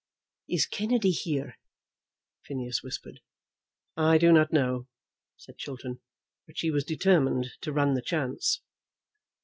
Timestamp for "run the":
7.71-8.01